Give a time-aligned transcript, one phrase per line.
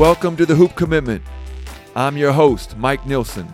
[0.00, 1.22] Welcome to the Hoop Commitment.
[1.94, 3.52] I'm your host, Mike Nilsson.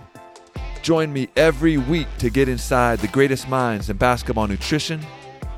[0.81, 5.05] Join me every week to get inside the greatest minds in basketball nutrition,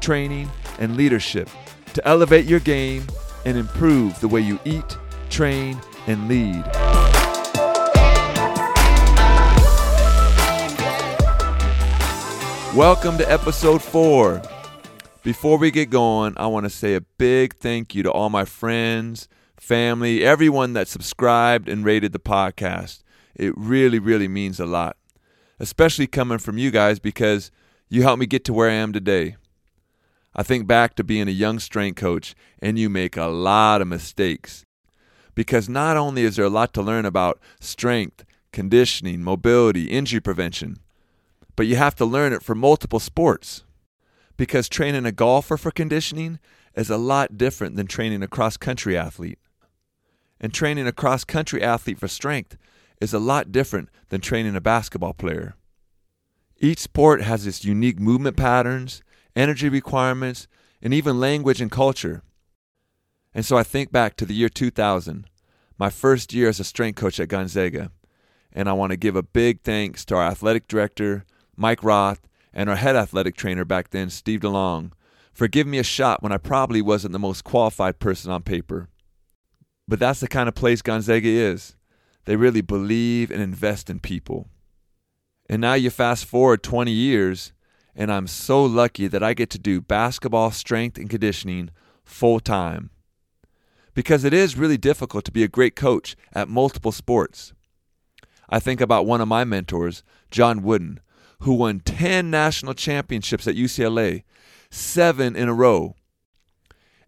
[0.00, 1.50] training, and leadership
[1.92, 3.06] to elevate your game
[3.44, 4.96] and improve the way you eat,
[5.28, 6.64] train, and lead.
[12.74, 14.40] Welcome to episode four.
[15.22, 18.46] Before we get going, I want to say a big thank you to all my
[18.46, 19.28] friends,
[19.60, 23.02] family, everyone that subscribed and rated the podcast.
[23.34, 24.96] It really, really means a lot,
[25.58, 27.50] especially coming from you guys because
[27.88, 29.36] you helped me get to where I am today.
[30.34, 33.88] I think back to being a young strength coach, and you make a lot of
[33.88, 34.64] mistakes.
[35.34, 40.78] Because not only is there a lot to learn about strength, conditioning, mobility, injury prevention,
[41.56, 43.64] but you have to learn it for multiple sports.
[44.36, 46.38] Because training a golfer for conditioning
[46.74, 49.38] is a lot different than training a cross country athlete.
[50.40, 52.56] And training a cross country athlete for strength
[53.00, 55.54] is a lot different than training a basketball player.
[56.60, 59.02] Each sport has its unique movement patterns,
[59.36, 60.48] energy requirements,
[60.82, 62.22] and even language and culture.
[63.34, 65.26] And so I think back to the year 2000,
[65.78, 67.92] my first year as a strength coach at Gonzaga,
[68.52, 71.24] and I want to give a big thanks to our athletic director,
[71.56, 74.90] Mike Roth, and our head athletic trainer back then, Steve DeLong,
[75.32, 78.88] for giving me a shot when I probably wasn't the most qualified person on paper.
[79.88, 81.74] But that's the kind of place Gonzaga is.
[82.26, 84.48] They really believe and invest in people.
[85.48, 87.54] And now you fast forward 20 years,
[87.96, 91.70] and I'm so lucky that I get to do basketball strength and conditioning
[92.04, 92.90] full time.
[93.94, 97.54] Because it is really difficult to be a great coach at multiple sports.
[98.50, 101.00] I think about one of my mentors, John Wooden,
[101.40, 104.24] who won 10 national championships at UCLA,
[104.70, 105.94] seven in a row.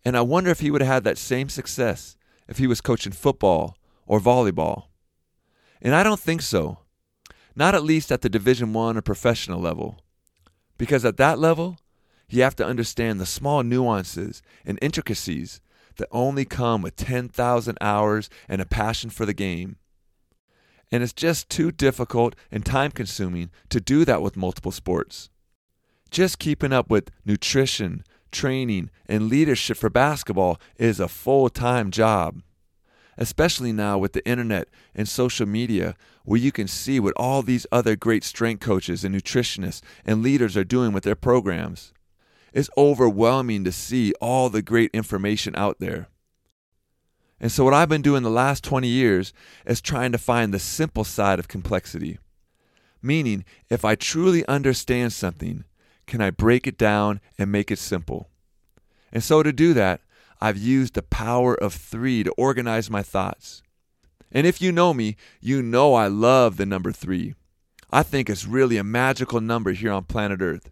[0.03, 2.17] And I wonder if he would have had that same success
[2.51, 4.89] if he was coaching football or volleyball.
[5.80, 6.80] And I don't think so.
[7.55, 10.01] Not at least at the Division 1 or professional level.
[10.77, 11.79] Because at that level,
[12.29, 15.61] you have to understand the small nuances and intricacies
[15.97, 19.77] that only come with 10,000 hours and a passion for the game.
[20.92, 25.30] And it's just too difficult and time consuming to do that with multiple sports.
[26.11, 32.42] Just keeping up with nutrition, training, and leadership for basketball is a full time job.
[33.20, 35.95] Especially now with the internet and social media,
[36.25, 40.57] where you can see what all these other great strength coaches and nutritionists and leaders
[40.57, 41.92] are doing with their programs.
[42.55, 46.09] It's overwhelming to see all the great information out there.
[47.39, 49.33] And so, what I've been doing the last 20 years
[49.64, 52.19] is trying to find the simple side of complexity.
[53.03, 55.64] Meaning, if I truly understand something,
[56.07, 58.29] can I break it down and make it simple?
[59.13, 60.01] And so, to do that,
[60.40, 63.62] I've used the power of three to organize my thoughts.
[64.33, 67.34] And if you know me, you know I love the number three.
[67.90, 70.70] I think it's really a magical number here on planet Earth.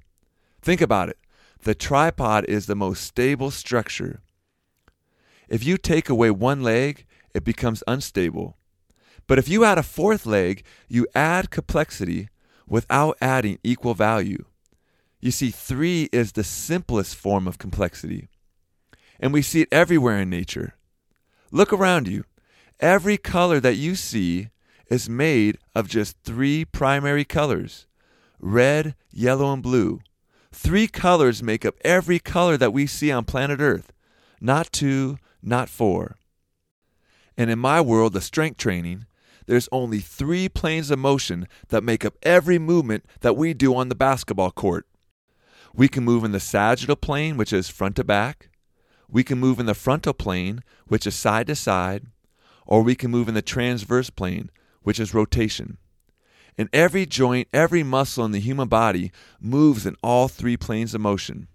[0.62, 1.18] Think about it
[1.62, 4.20] the tripod is the most stable structure
[5.48, 8.58] if you take away one leg, it becomes unstable.
[9.26, 12.28] But if you add a fourth leg, you add complexity
[12.66, 14.44] without adding equal value.
[15.20, 18.28] You see, three is the simplest form of complexity.
[19.20, 20.74] And we see it everywhere in nature.
[21.50, 22.24] Look around you.
[22.80, 24.50] Every color that you see
[24.88, 27.86] is made of just three primary colors
[28.40, 30.00] red, yellow, and blue.
[30.52, 33.92] Three colors make up every color that we see on planet Earth,
[34.40, 36.16] not two, not four.
[37.36, 39.06] And in my world of strength training,
[39.46, 43.88] there's only three planes of motion that make up every movement that we do on
[43.88, 44.86] the basketball court.
[45.74, 48.50] We can move in the sagittal plane, which is front to back.
[49.10, 52.06] We can move in the frontal plane, which is side to side.
[52.66, 54.50] Or we can move in the transverse plane,
[54.82, 55.78] which is rotation.
[56.58, 61.00] And every joint, every muscle in the human body moves in all three planes of
[61.00, 61.48] motion.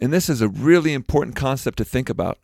[0.00, 2.38] And this is a really important concept to think about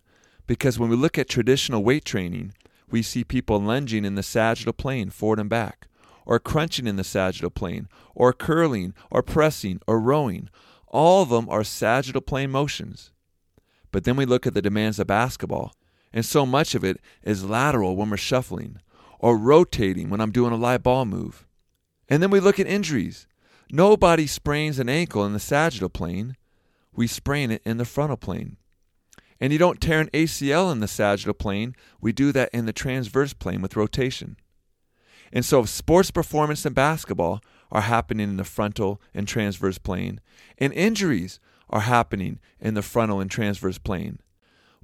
[0.47, 2.53] because when we look at traditional weight training,
[2.91, 5.87] we see people lunging in the sagittal plane forward and back,
[6.27, 10.49] or crunching in the sagittal plane, or curling, or pressing, or rowing.
[10.89, 13.13] All of them are sagittal plane motions.
[13.93, 15.75] But then we look at the demands of basketball,
[16.13, 18.81] and so much of it is lateral when we're shuffling,
[19.19, 21.47] or rotating when I'm doing a live ball move.
[22.09, 23.29] And then we look at injuries.
[23.71, 26.37] Nobody sprains an ankle in the sagittal plane.
[26.95, 28.57] We sprain it in the frontal plane.
[29.41, 31.75] And you don't tear an ACL in the sagittal plane.
[32.01, 34.37] We do that in the transverse plane with rotation.
[35.33, 37.41] And so, if sports performance and basketball
[37.71, 40.21] are happening in the frontal and transverse plane,
[40.59, 44.19] and injuries are happening in the frontal and transverse plane,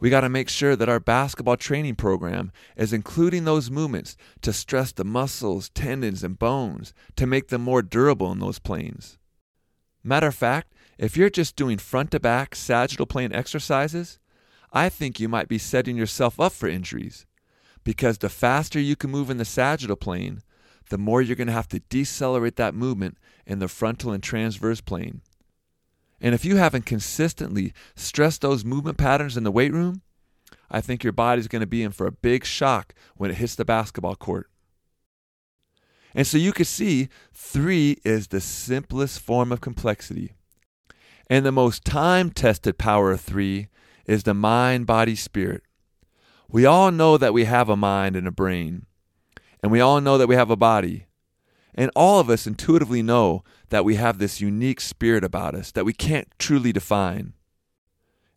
[0.01, 4.53] We got to make sure that our basketball training program is including those movements to
[4.53, 9.19] stress the muscles, tendons, and bones to make them more durable in those planes.
[10.05, 14.21] Matter of fact, if you're just doing front to back sagittal plane exercises,
[14.73, 17.27] I think you might be setting yourself up for injuries
[17.83, 20.43] because the faster you can move in the sagittal plane,
[20.91, 23.17] the more you're going to have to decelerate that movement
[23.47, 25.23] in the frontal and transverse plane.
[26.21, 30.03] And if you haven't consistently stressed those movement patterns in the weight room,
[30.71, 33.55] I think your body's going to be in for a big shock when it hits
[33.55, 34.51] the basketball court.
[36.15, 40.33] And so you can see three is the simplest form of complexity.
[41.31, 43.69] And the most time tested power of three
[44.07, 45.63] is the mind, body, spirit.
[46.49, 48.87] We all know that we have a mind and a brain,
[49.63, 51.07] and we all know that we have a body.
[51.75, 55.85] And all of us intuitively know that we have this unique spirit about us that
[55.85, 57.35] we can't truly define.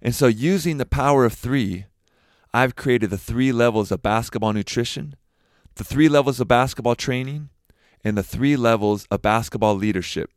[0.01, 1.85] And so, using the power of three,
[2.53, 5.15] I've created the three levels of basketball nutrition,
[5.75, 7.49] the three levels of basketball training,
[8.03, 10.31] and the three levels of basketball leadership.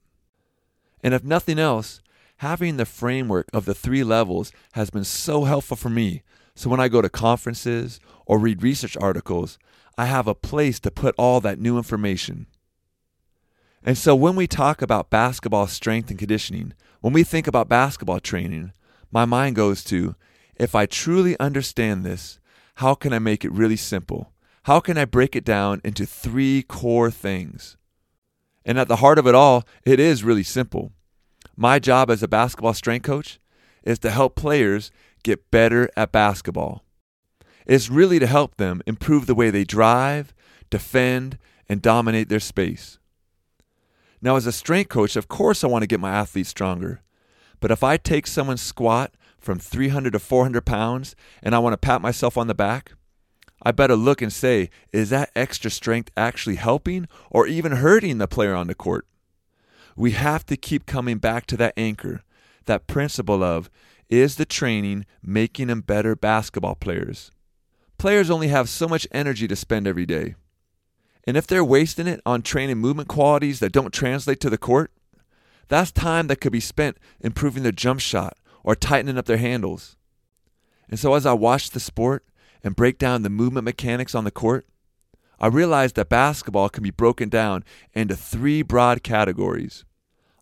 [1.02, 2.00] And if nothing else,
[2.38, 6.22] having the framework of the three levels has been so helpful for me.
[6.54, 9.58] So when I go to conferences or read research articles,
[9.96, 12.46] I have a place to put all that new information.
[13.84, 16.72] And so when we talk about basketball strength and conditioning,
[17.02, 18.72] when we think about basketball training,
[19.12, 20.16] my mind goes to
[20.56, 22.38] if I truly understand this,
[22.76, 24.32] how can I make it really simple?
[24.62, 27.76] How can I break it down into three core things?
[28.64, 30.92] And at the heart of it all, it is really simple.
[31.54, 33.38] My job as a basketball strength coach
[33.82, 34.90] is to help players
[35.22, 36.82] get better at basketball.
[37.66, 40.32] It's really to help them improve the way they drive,
[40.70, 41.38] defend,
[41.68, 42.98] and dominate their space.
[44.24, 47.02] Now, as a strength coach, of course, I want to get my athletes stronger.
[47.60, 51.76] But if I take someone's squat from 300 to 400 pounds and I want to
[51.76, 52.92] pat myself on the back,
[53.62, 58.26] I better look and say, is that extra strength actually helping or even hurting the
[58.26, 59.06] player on the court?
[59.94, 62.22] We have to keep coming back to that anchor,
[62.64, 63.68] that principle of,
[64.08, 67.30] is the training making them better basketball players?
[67.98, 70.34] Players only have so much energy to spend every day.
[71.26, 74.92] And if they're wasting it on training movement qualities that don't translate to the court,
[75.68, 79.96] that's time that could be spent improving their jump shot or tightening up their handles.
[80.88, 82.24] And so as I watch the sport
[82.62, 84.66] and break down the movement mechanics on the court,
[85.40, 89.84] I realized that basketball can be broken down into three broad categories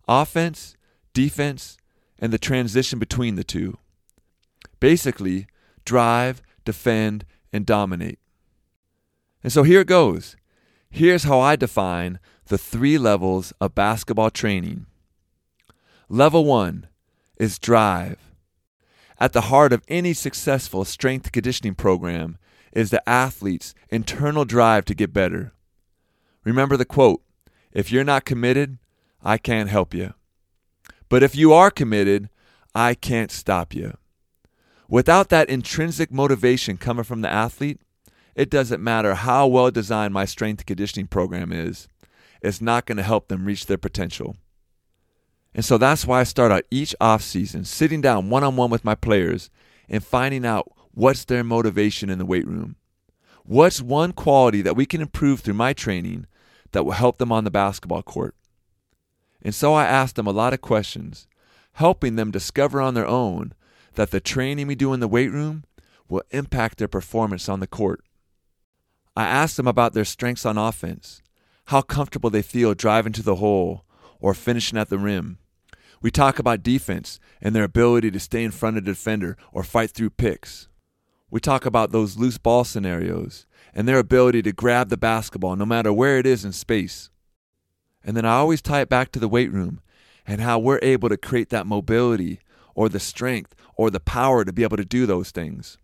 [0.07, 0.75] offense,
[1.13, 1.77] defense,
[2.19, 3.77] and the transition between the two.
[4.79, 5.47] Basically,
[5.85, 8.19] drive, defend, and dominate.
[9.43, 10.35] And so here it goes.
[10.95, 14.85] Here's how I define the three levels of basketball training.
[16.07, 16.85] Level one
[17.39, 18.19] is drive.
[19.19, 22.37] At the heart of any successful strength conditioning program
[22.73, 25.53] is the athlete's internal drive to get better.
[26.43, 27.23] Remember the quote
[27.71, 28.77] if you're not committed,
[29.23, 30.13] I can't help you.
[31.09, 32.29] But if you are committed,
[32.75, 33.97] I can't stop you.
[34.87, 37.81] Without that intrinsic motivation coming from the athlete,
[38.35, 41.87] it doesn't matter how well designed my strength conditioning program is,
[42.41, 44.35] it's not going to help them reach their potential.
[45.55, 48.69] And so that's why I start out each off season sitting down one on one
[48.69, 49.49] with my players
[49.87, 52.75] and finding out what's their motivation in the weight room.
[53.45, 56.27] What's one quality that we can improve through my training
[56.71, 58.35] that will help them on the basketball court?
[59.41, 61.27] And so I ask them a lot of questions,
[61.73, 63.53] helping them discover on their own
[63.95, 65.65] that the training we do in the weight room
[66.07, 68.03] will impact their performance on the court.
[69.15, 71.21] I asked them about their strengths on offense,
[71.65, 73.85] how comfortable they feel driving to the hole
[74.19, 75.37] or finishing at the rim.
[76.01, 79.63] We talk about defense and their ability to stay in front of the defender or
[79.63, 80.67] fight through picks.
[81.29, 85.65] We talk about those loose ball scenarios and their ability to grab the basketball no
[85.65, 87.09] matter where it is in space.
[88.03, 89.81] And then I always tie it back to the weight room
[90.25, 92.39] and how we're able to create that mobility
[92.75, 95.77] or the strength or the power to be able to do those things.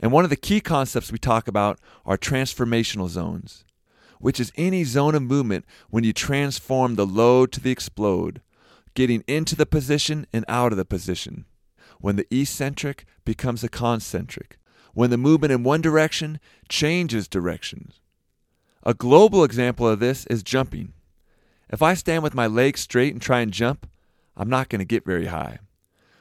[0.00, 3.64] And one of the key concepts we talk about are transformational zones,
[4.20, 8.40] which is any zone of movement when you transform the load to the explode,
[8.94, 11.44] getting into the position and out of the position.
[12.00, 14.58] When the eccentric becomes a concentric,
[14.94, 18.00] when the movement in one direction changes directions.
[18.84, 20.92] A global example of this is jumping.
[21.68, 23.88] If I stand with my legs straight and try and jump,
[24.36, 25.58] I'm not going to get very high.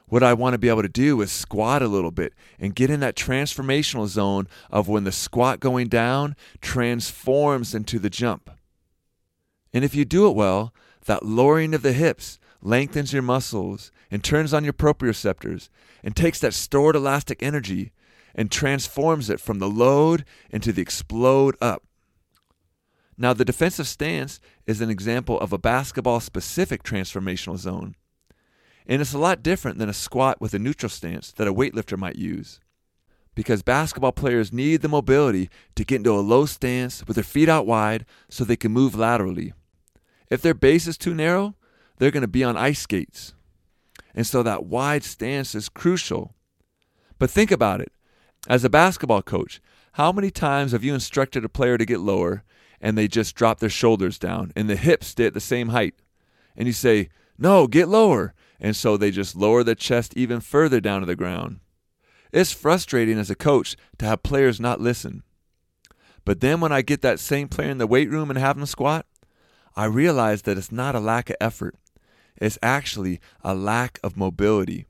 [0.09, 2.89] What I want to be able to do is squat a little bit and get
[2.89, 8.49] in that transformational zone of when the squat going down transforms into the jump.
[9.73, 10.73] And if you do it well,
[11.05, 15.67] that lowering of the hips lengthens your muscles and turns on your proprioceptors
[16.03, 17.91] and takes that stored elastic energy
[18.33, 21.83] and transforms it from the load into the explode up.
[23.17, 27.95] Now, the defensive stance is an example of a basketball specific transformational zone.
[28.87, 31.97] And it's a lot different than a squat with a neutral stance that a weightlifter
[31.97, 32.61] might use.
[33.35, 37.49] Because basketball players need the mobility to get into a low stance with their feet
[37.49, 39.53] out wide so they can move laterally.
[40.29, 41.55] If their base is too narrow,
[41.97, 43.33] they're going to be on ice skates.
[44.15, 46.33] And so that wide stance is crucial.
[47.19, 47.91] But think about it.
[48.47, 49.61] As a basketball coach,
[49.93, 52.43] how many times have you instructed a player to get lower
[52.79, 55.95] and they just drop their shoulders down and the hips stay at the same height?
[56.55, 58.33] And you say, No, get lower.
[58.59, 61.59] And so they just lower the chest even further down to the ground.
[62.31, 65.23] It's frustrating as a coach to have players not listen.
[66.25, 68.65] But then when I get that same player in the weight room and have them
[68.65, 69.05] squat,
[69.75, 71.75] I realize that it's not a lack of effort.
[72.35, 74.87] It's actually a lack of mobility.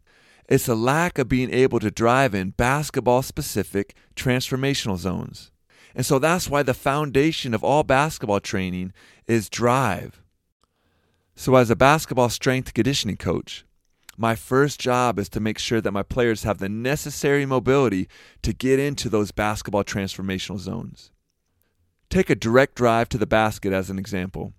[0.50, 5.52] It's a lack of being able to drive in basketball specific transformational zones.
[5.94, 8.94] And so that's why the foundation of all basketball training
[9.28, 10.22] is drive.
[11.40, 13.64] So, as a basketball strength conditioning coach,
[14.18, 18.10] my first job is to make sure that my players have the necessary mobility
[18.42, 21.12] to get into those basketball transformational zones.
[22.10, 24.54] Take a direct drive to the basket as an example.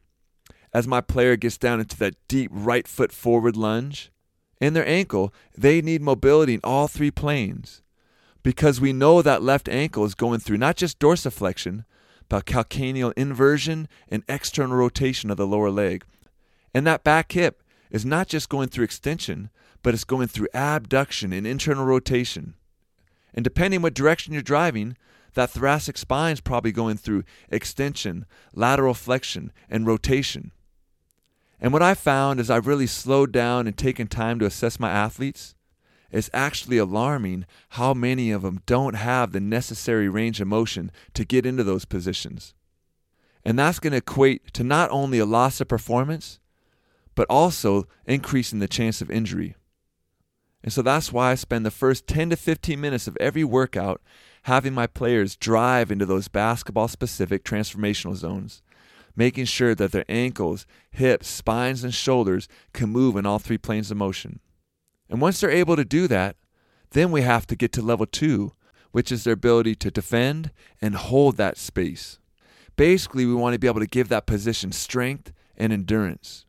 [0.73, 4.12] As my player gets down into that deep right foot forward lunge,
[4.61, 7.82] in their ankle, they need mobility in all three planes
[8.44, 11.85] because we know that left ankle is going through not just dorsiflexion,
[12.28, 16.04] but calcaneal inversion and external rotation of the lower leg.
[16.78, 19.50] And that back hip is not just going through extension,
[19.82, 22.54] but it's going through abduction and internal rotation.
[23.35, 24.97] And depending what direction you're driving,
[25.35, 30.52] that thoracic spine is probably going through extension, lateral flexion, and rotation.
[31.61, 34.92] And what I found as I've really slowed down and taken time to assess my
[34.92, 35.56] athletes,
[36.12, 41.25] it's actually alarming how many of them don't have the necessary range of motion to
[41.25, 42.54] get into those positions.
[43.44, 46.38] And that's going to equate to not only a loss of performance,
[47.18, 49.56] but also increasing the chance of injury.
[50.62, 54.00] And so that's why I spend the first 10 to 15 minutes of every workout
[54.44, 58.62] having my players drive into those basketball specific transformational zones
[59.16, 63.90] making sure that their ankles, hips, spines, and shoulders can move in all three planes
[63.90, 64.38] of motion.
[65.10, 66.37] And once they're able to do that,
[66.90, 68.52] then we have to get to level two,
[68.92, 72.20] which is their ability to defend and hold that space.
[72.76, 76.44] Basically, we want to be able to give that position strength and endurance.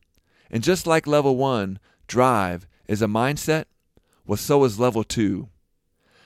[0.50, 3.66] And just like level one, drive is a mindset,
[4.26, 5.48] well, so is level two.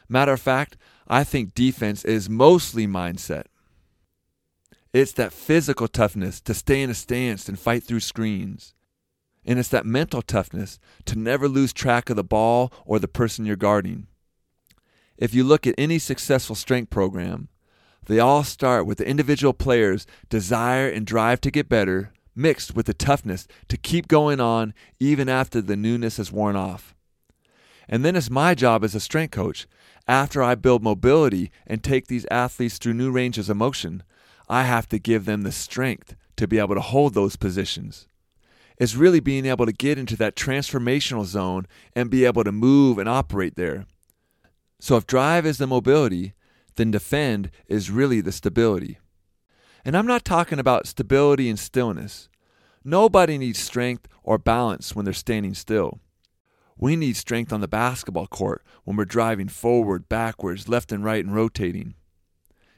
[0.09, 0.76] Matter of fact,
[1.07, 3.45] I think defense is mostly mindset.
[4.93, 8.75] It's that physical toughness to stay in a stance and fight through screens.
[9.45, 13.45] And it's that mental toughness to never lose track of the ball or the person
[13.45, 14.07] you're guarding.
[15.19, 17.49] If you look at any successful strength program,
[18.07, 22.86] they all start with the individual player's desire and drive to get better, mixed with
[22.86, 26.94] the toughness to keep going on even after the newness has worn off.
[27.88, 29.66] And then it's my job as a strength coach,
[30.06, 34.02] after I build mobility and take these athletes through new ranges of motion,
[34.48, 38.06] I have to give them the strength to be able to hold those positions.
[38.76, 42.98] It's really being able to get into that transformational zone and be able to move
[42.98, 43.86] and operate there.
[44.80, 46.34] So, if drive is the mobility,
[46.76, 48.98] then defend is really the stability.
[49.84, 52.28] And I'm not talking about stability and stillness.
[52.82, 56.00] Nobody needs strength or balance when they're standing still.
[56.76, 61.24] We need strength on the basketball court when we're driving forward, backwards, left and right,
[61.24, 61.94] and rotating.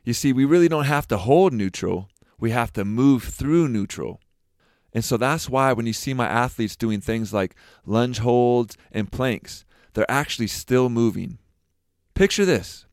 [0.04, 2.08] You see, we really don't have to hold neutral,
[2.38, 4.20] we have to move through neutral.
[4.92, 9.10] And so that's why when you see my athletes doing things like lunge holds and
[9.10, 11.38] planks, they're actually still moving.
[12.14, 12.86] Picture this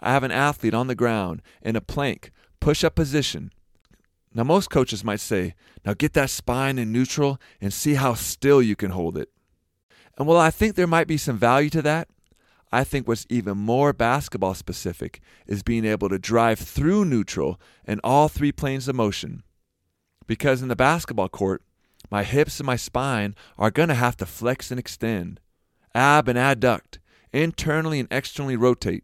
[0.00, 2.30] I have an athlete on the ground in a plank,
[2.62, 3.50] push up position.
[4.32, 5.54] Now, most coaches might say,
[5.84, 9.28] now get that spine in neutral and see how still you can hold it.
[10.16, 12.08] And while I think there might be some value to that,
[12.70, 18.00] I think what's even more basketball specific is being able to drive through neutral and
[18.04, 19.42] all three planes of motion.
[20.28, 21.62] Because in the basketball court,
[22.10, 25.40] my hips and my spine are going to have to flex and extend,
[25.96, 26.98] ab and adduct,
[27.32, 29.02] internally and externally rotate.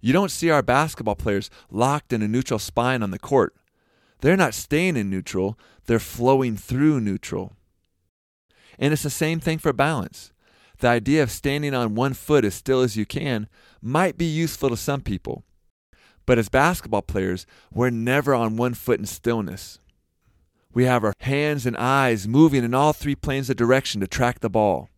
[0.00, 3.54] You don't see our basketball players locked in a neutral spine on the court.
[4.20, 7.52] They're not staying in neutral, they're flowing through neutral.
[8.78, 10.32] And it's the same thing for balance
[10.78, 13.48] the idea of standing on one foot as still as you can
[13.82, 15.44] might be useful to some people.
[16.26, 19.80] But as basketball players, we're never on one foot in stillness.
[20.72, 24.40] We have our hands and eyes moving in all three planes of direction to track
[24.40, 24.88] the ball.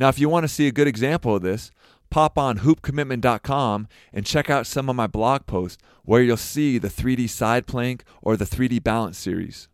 [0.00, 1.70] Now, if you want to see a good example of this,
[2.10, 6.88] pop on hoopcommitment.com and check out some of my blog posts where you'll see the
[6.88, 9.68] 3D side plank or the 3D balance series.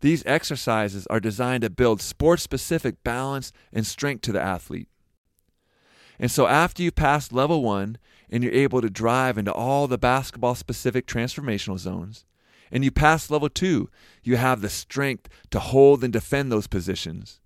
[0.00, 4.88] These exercises are designed to build sport specific balance and strength to the athlete.
[6.18, 7.98] And so, after you pass level one
[8.30, 12.24] and you're able to drive into all the basketball specific transformational zones,
[12.70, 13.88] and you pass level two,
[14.22, 17.40] you have the strength to hold and defend those positions.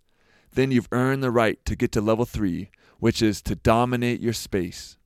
[0.52, 2.70] Then you've earned the right to get to level three,
[3.00, 4.96] which is to dominate your space.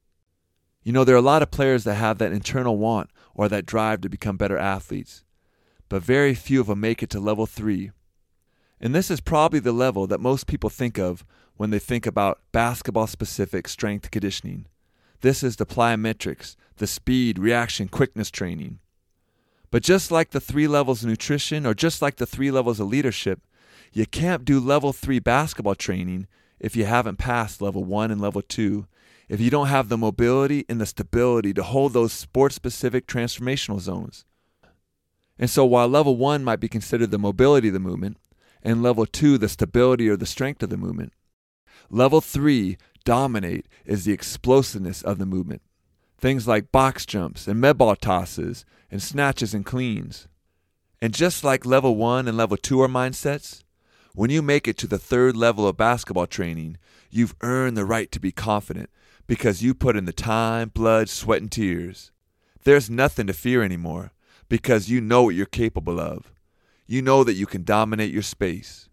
[0.83, 3.65] You know, there are a lot of players that have that internal want or that
[3.65, 5.25] drive to become better athletes,
[5.89, 7.91] but very few of them make it to level three.
[8.81, 11.25] And this is probably the level that most people think of
[11.57, 14.67] when they think about basketball specific strength conditioning.
[15.23, 18.81] This is the plyometrics, the speed, reaction, quickness training.
[19.71, 22.89] But just like the three levels of nutrition or just like the three levels of
[22.89, 23.41] leadership,
[23.93, 26.27] you can't do level three basketball training
[26.61, 28.87] if you haven't passed level one and level two,
[29.29, 33.81] if you don't have the mobility and the stability to hold those sport specific transformational
[33.81, 34.25] zones.
[35.39, 38.19] And so while level one might be considered the mobility of the movement,
[38.63, 41.13] and level two the stability or the strength of the movement,
[41.91, 45.63] level three dominate is the explosiveness of the movement.
[46.19, 50.29] Things like box jumps and med ball tosses and snatches and cleans.
[51.03, 53.64] And just like level one and level two are mindsets,
[54.15, 56.77] when you make it to the third level of basketball training,
[57.11, 58.89] you've earned the right to be confident
[59.27, 62.13] because you put in the time, blood, sweat, and tears.
[62.63, 64.13] There's nothing to fear anymore
[64.49, 66.33] because you know what you're capable of.
[66.87, 68.89] You know that you can dominate your space.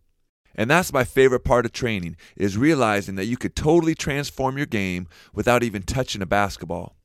[0.55, 4.65] And that's my favorite part of training is realizing that you could totally transform your
[4.65, 6.95] game without even touching a basketball.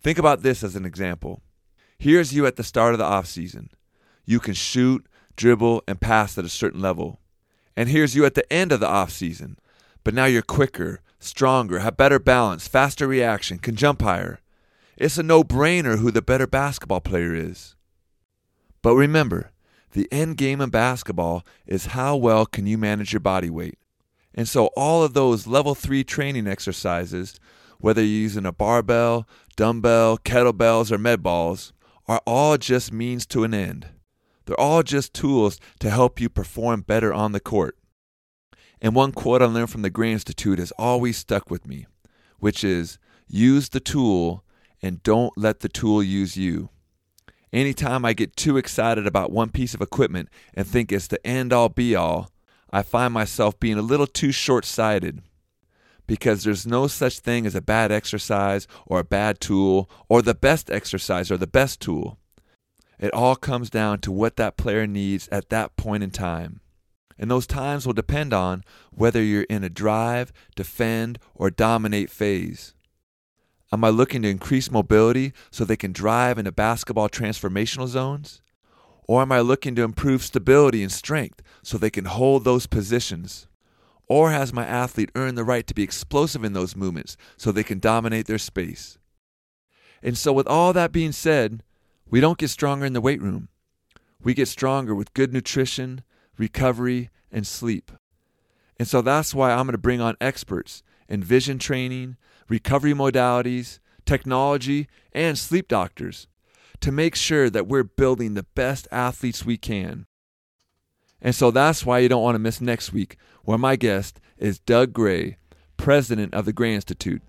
[0.00, 1.42] Think about this as an example.
[1.98, 3.70] Here's you at the start of the off season.
[4.24, 7.20] You can shoot, dribble, and pass at a certain level.
[7.76, 9.58] And here's you at the end of the off season.
[10.04, 14.40] But now you're quicker, stronger, have better balance, faster reaction, can jump higher.
[14.96, 17.74] It's a no brainer who the better basketball player is.
[18.82, 19.50] But remember,
[19.92, 23.78] the end game of basketball is how well can you manage your body weight.
[24.34, 27.38] And so all of those level 3 training exercises,
[27.78, 31.72] whether you're using a barbell, dumbbell, kettlebells, or med balls,
[32.06, 33.88] are all just means to an end.
[34.46, 37.76] They're all just tools to help you perform better on the court.
[38.80, 41.86] And one quote I learned from the Gray Institute has always stuck with me,
[42.38, 44.44] which is use the tool
[44.82, 46.68] and don't let the tool use you.
[47.52, 51.52] Anytime I get too excited about one piece of equipment and think it's the end
[51.52, 52.30] all be all,
[52.70, 55.22] I find myself being a little too short sighted.
[56.06, 60.34] Because there's no such thing as a bad exercise or a bad tool or the
[60.34, 62.18] best exercise or the best tool.
[63.04, 66.60] It all comes down to what that player needs at that point in time.
[67.18, 72.72] And those times will depend on whether you're in a drive, defend, or dominate phase.
[73.70, 78.40] Am I looking to increase mobility so they can drive into basketball transformational zones?
[79.06, 83.48] Or am I looking to improve stability and strength so they can hold those positions?
[84.08, 87.64] Or has my athlete earned the right to be explosive in those movements so they
[87.64, 88.96] can dominate their space?
[90.02, 91.62] And so, with all that being said,
[92.10, 93.48] we don't get stronger in the weight room.
[94.22, 96.02] We get stronger with good nutrition,
[96.38, 97.92] recovery, and sleep.
[98.78, 102.16] And so that's why I'm going to bring on experts in vision training,
[102.48, 106.26] recovery modalities, technology, and sleep doctors
[106.80, 110.06] to make sure that we're building the best athletes we can.
[111.20, 114.58] And so that's why you don't want to miss next week, where my guest is
[114.58, 115.38] Doug Gray,
[115.76, 117.22] president of the Gray Institute.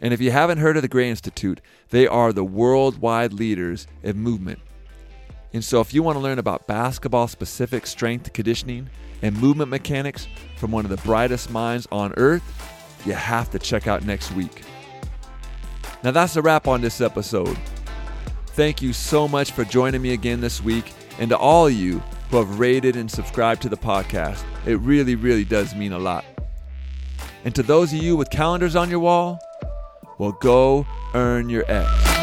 [0.00, 4.18] And if you haven't heard of the Gray Institute, they are the worldwide leaders in
[4.18, 4.58] movement.
[5.52, 8.90] And so, if you want to learn about basketball specific strength conditioning
[9.22, 12.42] and movement mechanics from one of the brightest minds on earth,
[13.06, 14.62] you have to check out next week.
[16.02, 17.56] Now, that's a wrap on this episode.
[18.48, 22.02] Thank you so much for joining me again this week, and to all of you
[22.30, 24.42] who have rated and subscribed to the podcast.
[24.66, 26.24] It really, really does mean a lot.
[27.44, 29.38] And to those of you with calendars on your wall,
[30.18, 32.15] well, go earn your X.